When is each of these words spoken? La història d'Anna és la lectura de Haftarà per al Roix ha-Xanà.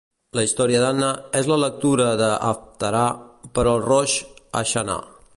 La 0.37 0.43
història 0.45 0.79
d'Anna 0.83 1.09
és 1.39 1.49
la 1.51 1.57
lectura 1.63 2.07
de 2.21 2.29
Haftarà 2.47 3.03
per 3.59 3.65
al 3.73 3.85
Roix 3.91 4.17
ha-Xanà. 4.63 4.97